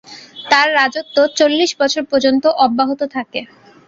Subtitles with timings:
[0.45, 3.39] তাঁর রাজত্ব চল্লিশ বছর পর্যন্ত অব্যাহত থাকে।